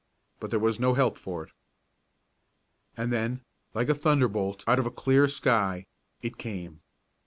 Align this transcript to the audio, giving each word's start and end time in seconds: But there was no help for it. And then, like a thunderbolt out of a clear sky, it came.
But 0.39 0.49
there 0.49 0.59
was 0.59 0.79
no 0.79 0.95
help 0.95 1.15
for 1.15 1.43
it. 1.43 1.51
And 2.97 3.13
then, 3.13 3.41
like 3.75 3.87
a 3.87 3.93
thunderbolt 3.93 4.63
out 4.65 4.79
of 4.79 4.87
a 4.87 4.89
clear 4.89 5.27
sky, 5.27 5.85
it 6.23 6.39
came. 6.39 6.81